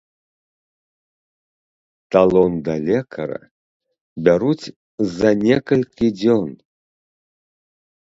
[2.15, 3.39] Талон да лекара
[4.25, 4.65] бяруць
[5.17, 6.49] за некалькі дзён.